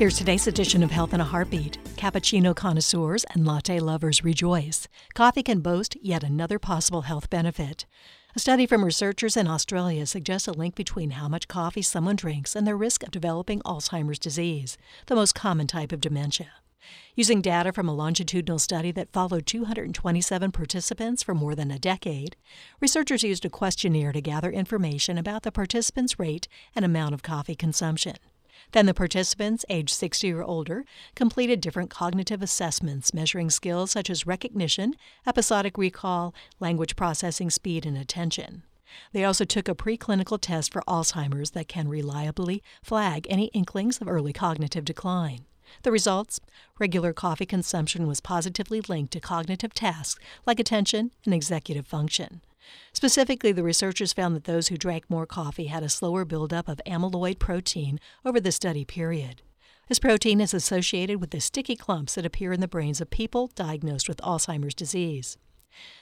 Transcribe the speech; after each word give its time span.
Here's 0.00 0.16
today's 0.16 0.46
edition 0.46 0.82
of 0.82 0.90
Health 0.90 1.12
in 1.12 1.20
a 1.20 1.24
Heartbeat. 1.24 1.76
Cappuccino 1.96 2.56
connoisseurs 2.56 3.24
and 3.34 3.44
latte 3.44 3.78
lovers 3.80 4.24
rejoice. 4.24 4.88
Coffee 5.12 5.42
can 5.42 5.60
boast 5.60 5.94
yet 6.00 6.24
another 6.24 6.58
possible 6.58 7.02
health 7.02 7.28
benefit. 7.28 7.84
A 8.34 8.38
study 8.38 8.64
from 8.64 8.82
researchers 8.82 9.36
in 9.36 9.46
Australia 9.46 10.06
suggests 10.06 10.48
a 10.48 10.52
link 10.52 10.74
between 10.74 11.10
how 11.10 11.28
much 11.28 11.48
coffee 11.48 11.82
someone 11.82 12.16
drinks 12.16 12.56
and 12.56 12.66
their 12.66 12.78
risk 12.78 13.02
of 13.02 13.10
developing 13.10 13.60
Alzheimer's 13.60 14.18
disease, 14.18 14.78
the 15.04 15.14
most 15.14 15.34
common 15.34 15.66
type 15.66 15.92
of 15.92 16.00
dementia. 16.00 16.52
Using 17.14 17.42
data 17.42 17.70
from 17.70 17.86
a 17.86 17.94
longitudinal 17.94 18.58
study 18.58 18.92
that 18.92 19.12
followed 19.12 19.44
227 19.44 20.50
participants 20.50 21.22
for 21.22 21.34
more 21.34 21.54
than 21.54 21.70
a 21.70 21.78
decade, 21.78 22.36
researchers 22.80 23.22
used 23.22 23.44
a 23.44 23.50
questionnaire 23.50 24.12
to 24.12 24.22
gather 24.22 24.50
information 24.50 25.18
about 25.18 25.42
the 25.42 25.52
participants' 25.52 26.18
rate 26.18 26.48
and 26.74 26.86
amount 26.86 27.12
of 27.12 27.22
coffee 27.22 27.54
consumption. 27.54 28.16
Then 28.72 28.86
the 28.86 28.94
participants, 28.94 29.64
aged 29.68 29.90
60 29.90 30.32
or 30.32 30.42
older, 30.42 30.84
completed 31.14 31.60
different 31.60 31.90
cognitive 31.90 32.42
assessments 32.42 33.14
measuring 33.14 33.50
skills 33.50 33.90
such 33.90 34.10
as 34.10 34.26
recognition, 34.26 34.94
episodic 35.26 35.76
recall, 35.76 36.34
language 36.58 36.96
processing 36.96 37.50
speed, 37.50 37.84
and 37.84 37.96
attention. 37.96 38.62
They 39.12 39.24
also 39.24 39.44
took 39.44 39.68
a 39.68 39.74
preclinical 39.74 40.38
test 40.40 40.72
for 40.72 40.82
Alzheimer's 40.88 41.50
that 41.50 41.68
can 41.68 41.88
reliably 41.88 42.62
flag 42.82 43.26
any 43.30 43.46
inklings 43.46 44.00
of 44.00 44.08
early 44.08 44.32
cognitive 44.32 44.84
decline. 44.84 45.46
The 45.82 45.92
results 45.92 46.40
regular 46.78 47.12
coffee 47.12 47.46
consumption 47.46 48.06
was 48.08 48.20
positively 48.20 48.80
linked 48.80 49.12
to 49.12 49.20
cognitive 49.20 49.72
tasks 49.72 50.20
like 50.46 50.58
attention 50.58 51.12
and 51.24 51.32
executive 51.32 51.86
function. 51.86 52.40
Specifically, 52.92 53.52
the 53.52 53.62
researchers 53.62 54.12
found 54.12 54.34
that 54.36 54.44
those 54.44 54.68
who 54.68 54.76
drank 54.76 55.08
more 55.08 55.26
coffee 55.26 55.66
had 55.66 55.82
a 55.82 55.88
slower 55.88 56.24
buildup 56.24 56.68
of 56.68 56.80
amyloid 56.86 57.38
protein 57.38 58.00
over 58.24 58.40
the 58.40 58.52
study 58.52 58.84
period. 58.84 59.42
This 59.88 59.98
protein 59.98 60.40
is 60.40 60.54
associated 60.54 61.20
with 61.20 61.30
the 61.30 61.40
sticky 61.40 61.74
clumps 61.74 62.14
that 62.14 62.24
appear 62.24 62.52
in 62.52 62.60
the 62.60 62.68
brains 62.68 63.00
of 63.00 63.10
people 63.10 63.50
diagnosed 63.54 64.08
with 64.08 64.18
Alzheimer's 64.18 64.74
disease. 64.74 65.36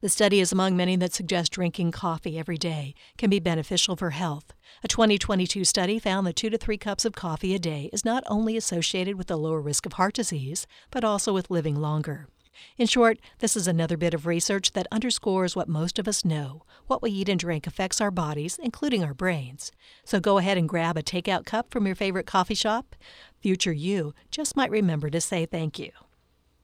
The 0.00 0.08
study 0.08 0.40
is 0.40 0.52
among 0.52 0.76
many 0.76 0.96
that 0.96 1.12
suggest 1.12 1.52
drinking 1.52 1.92
coffee 1.92 2.38
every 2.38 2.58
day 2.58 2.94
can 3.16 3.30
be 3.30 3.40
beneficial 3.40 3.96
for 3.96 4.10
health. 4.10 4.52
A 4.82 4.88
2022 4.88 5.64
study 5.64 5.98
found 5.98 6.26
that 6.26 6.36
2 6.36 6.50
to 6.50 6.58
3 6.58 6.76
cups 6.78 7.04
of 7.04 7.14
coffee 7.14 7.54
a 7.54 7.58
day 7.58 7.88
is 7.92 8.04
not 8.04 8.24
only 8.26 8.56
associated 8.56 9.16
with 9.16 9.30
a 9.30 9.36
lower 9.36 9.60
risk 9.60 9.86
of 9.86 9.94
heart 9.94 10.14
disease, 10.14 10.66
but 10.90 11.04
also 11.04 11.32
with 11.32 11.50
living 11.50 11.76
longer. 11.76 12.28
In 12.76 12.86
short, 12.86 13.18
this 13.38 13.56
is 13.56 13.66
another 13.66 13.96
bit 13.96 14.14
of 14.14 14.26
research 14.26 14.72
that 14.72 14.86
underscores 14.90 15.54
what 15.54 15.68
most 15.68 15.98
of 15.98 16.08
us 16.08 16.24
know 16.24 16.64
what 16.86 17.02
we 17.02 17.10
eat 17.10 17.28
and 17.28 17.38
drink 17.38 17.66
affects 17.66 18.00
our 18.00 18.10
bodies, 18.10 18.58
including 18.62 19.02
our 19.02 19.14
brains. 19.14 19.72
So 20.04 20.20
go 20.20 20.38
ahead 20.38 20.58
and 20.58 20.68
grab 20.68 20.96
a 20.96 21.02
takeout 21.02 21.46
cup 21.46 21.70
from 21.70 21.86
your 21.86 21.94
favorite 21.94 22.26
coffee 22.26 22.54
shop. 22.54 22.94
Future 23.40 23.72
you 23.72 24.14
just 24.30 24.56
might 24.56 24.70
remember 24.70 25.10
to 25.10 25.20
say 25.20 25.46
thank 25.46 25.78
you. 25.78 25.90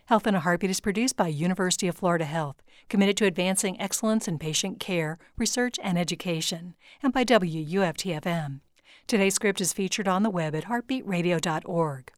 Health 0.07 0.27
in 0.27 0.35
a 0.35 0.41
Heartbeat 0.41 0.71
is 0.71 0.81
produced 0.81 1.17
by 1.17 1.29
University 1.29 1.87
of 1.87 1.97
Florida 1.97 2.25
Health, 2.25 2.63
committed 2.89 3.17
to 3.19 3.27
advancing 3.27 3.81
excellence 3.81 4.27
in 4.27 4.41
patient 4.41 4.81
care, 4.81 5.19
research, 5.39 5.79
and 5.83 5.97
education, 5.97 6.75
and 7.01 7.13
by 7.13 7.25
WUFTFM. 7.25 8.61
Today's 9.07 9.35
script 9.35 9.61
is 9.61 9.73
featured 9.73 10.09
on 10.09 10.25
the 10.25 10.31
web 10.31 10.55
at 10.55 10.65
heartbeatradio.org. 10.65 12.11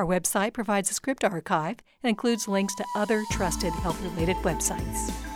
Our 0.00 0.06
website 0.06 0.54
provides 0.54 0.90
a 0.90 0.94
script 0.94 1.24
archive 1.24 1.76
and 2.02 2.08
includes 2.08 2.48
links 2.48 2.74
to 2.76 2.84
other 2.96 3.22
trusted 3.32 3.74
health 3.74 4.00
related 4.00 4.36
websites. 4.36 5.29